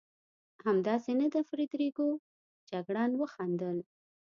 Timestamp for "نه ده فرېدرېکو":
1.21-2.07